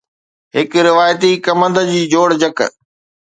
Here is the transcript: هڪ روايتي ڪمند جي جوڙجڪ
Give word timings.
هڪ 0.55 0.71
روايتي 0.87 1.31
ڪمند 1.45 1.77
جي 1.91 2.01
جوڙجڪ 2.11 2.57